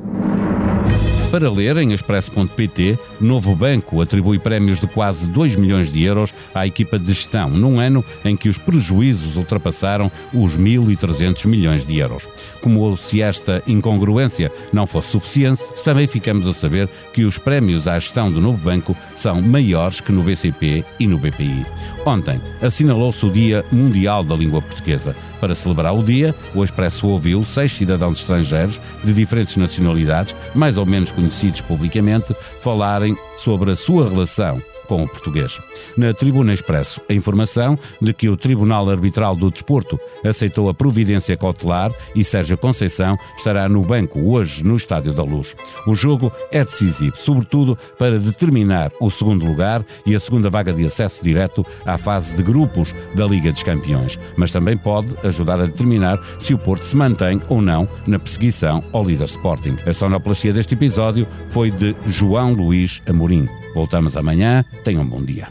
Para 1.31 1.51
ler 1.51 1.75
em 1.77 1.91
expresso.pt, 1.91 2.97
Novo 3.19 3.53
Banco 3.53 4.01
atribui 4.01 4.39
prémios 4.39 4.79
de 4.79 4.87
quase 4.87 5.27
2 5.27 5.57
milhões 5.57 5.91
de 5.91 6.01
euros 6.01 6.33
à 6.55 6.65
equipa 6.65 6.97
de 6.97 7.07
gestão, 7.07 7.49
num 7.49 7.81
ano 7.81 8.03
em 8.23 8.35
que 8.37 8.47
os 8.47 8.57
prejuízos 8.57 9.35
ultrapassaram 9.35 10.09
os 10.33 10.57
1.300 10.57 11.45
milhões 11.45 11.85
de 11.85 11.97
euros. 11.97 12.25
Como 12.61 12.95
se 12.95 13.21
esta 13.21 13.61
incongruência 13.67 14.51
não 14.71 14.87
fosse 14.87 15.09
suficiente, 15.09 15.61
também 15.83 16.07
ficamos 16.07 16.47
a 16.47 16.53
saber 16.53 16.87
que 17.11 17.25
os 17.25 17.37
prémios 17.37 17.89
à 17.89 17.99
gestão 17.99 18.31
do 18.31 18.39
Novo 18.39 18.57
Banco 18.57 18.95
são 19.13 19.41
maiores 19.41 19.99
que 19.99 20.13
no 20.13 20.23
BCP 20.23 20.85
e 20.97 21.07
no 21.07 21.17
BPI. 21.17 21.65
Ontem 22.07 22.39
assinalou-se 22.61 23.25
o 23.25 23.29
Dia 23.29 23.65
Mundial 23.69 24.23
da 24.23 24.33
Língua 24.33 24.61
Portuguesa. 24.61 25.13
Para 25.41 25.53
celebrar 25.53 25.93
o 25.93 26.01
dia, 26.01 26.33
o 26.55 26.63
Expresso 26.63 27.05
ouviu 27.05 27.43
seis 27.43 27.73
cidadãos 27.73 28.19
estrangeiros 28.19 28.79
de 29.03 29.11
diferentes 29.11 29.57
nacionalidades, 29.57 30.33
mais 30.55 30.77
ou 30.77 30.85
menos 30.85 31.11
conhecidos 31.11 31.59
publicamente, 31.59 32.33
falarem 32.61 33.17
sobre 33.35 33.71
a 33.71 33.75
sua 33.75 34.07
relação 34.07 34.61
com 34.87 35.03
o 35.03 35.07
português. 35.07 35.59
Na 35.95 36.13
Tribuna 36.13 36.53
Expresso, 36.53 37.01
a 37.09 37.13
informação 37.13 37.77
de 38.01 38.13
que 38.13 38.29
o 38.29 38.37
Tribunal 38.37 38.89
Arbitral 38.89 39.35
do 39.35 39.51
Desporto 39.51 39.99
aceitou 40.23 40.69
a 40.69 40.73
providência 40.73 41.37
cautelar 41.37 41.91
e 42.15 42.23
Sérgio 42.23 42.57
Conceição 42.57 43.17
estará 43.37 43.67
no 43.69 43.81
banco 43.81 44.19
hoje 44.19 44.63
no 44.63 44.75
Estádio 44.75 45.13
da 45.13 45.23
Luz. 45.23 45.55
O 45.85 45.93
jogo 45.93 46.31
é 46.51 46.63
decisivo, 46.63 47.15
sobretudo 47.15 47.77
para 47.97 48.19
determinar 48.19 48.91
o 48.99 49.09
segundo 49.09 49.45
lugar 49.45 49.85
e 50.05 50.15
a 50.15 50.19
segunda 50.19 50.49
vaga 50.49 50.73
de 50.73 50.85
acesso 50.85 51.23
direto 51.23 51.65
à 51.85 51.97
fase 51.97 52.35
de 52.35 52.43
grupos 52.43 52.93
da 53.15 53.25
Liga 53.25 53.51
dos 53.51 53.63
Campeões, 53.63 54.19
mas 54.35 54.51
também 54.51 54.77
pode 54.77 55.15
ajudar 55.23 55.59
a 55.61 55.65
determinar 55.65 56.19
se 56.39 56.53
o 56.53 56.57
Porto 56.57 56.83
se 56.83 56.95
mantém 56.95 57.41
ou 57.49 57.61
não 57.61 57.87
na 58.05 58.19
perseguição 58.19 58.83
ao 58.91 59.03
líder 59.03 59.25
Sporting. 59.25 59.77
A 59.85 59.93
sonoplastia 59.93 60.53
deste 60.53 60.73
episódio 60.73 61.27
foi 61.49 61.71
de 61.71 61.95
João 62.07 62.53
Luís 62.53 63.01
Amorim. 63.07 63.47
Voltamos 63.77 64.17
amanhã. 64.17 64.65
Tenham 64.83 65.03
um 65.03 65.05
bom 65.05 65.21
dia. 65.21 65.49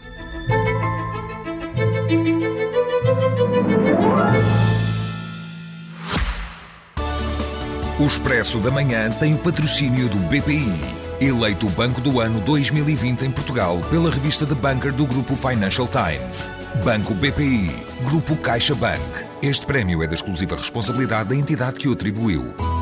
O 8.00 8.04
Expresso 8.04 8.58
da 8.58 8.72
Manhã 8.72 9.10
tem 9.10 9.34
o 9.34 9.38
patrocínio 9.38 10.08
do 10.08 10.16
BPI, 10.28 10.74
eleito 11.20 11.68
o 11.68 11.70
Banco 11.70 12.00
do 12.00 12.20
Ano 12.20 12.40
2020 12.40 13.22
em 13.22 13.30
Portugal 13.30 13.80
pela 13.90 14.10
revista 14.10 14.44
The 14.44 14.56
Banker 14.56 14.92
do 14.92 15.06
Grupo 15.06 15.36
Financial 15.36 15.86
Times. 15.86 16.50
Banco 16.84 17.14
BPI, 17.14 17.70
Grupo 18.10 18.34
CaixaBank. 18.38 19.00
Este 19.40 19.64
prémio 19.64 20.02
é 20.02 20.08
da 20.08 20.14
exclusiva 20.14 20.56
responsabilidade 20.56 21.28
da 21.28 21.36
entidade 21.36 21.76
que 21.76 21.86
o 21.86 21.92
atribuiu. 21.92 22.75